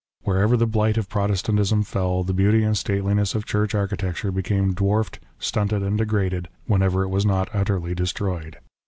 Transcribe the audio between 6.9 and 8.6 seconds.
it was not utterly destroyed.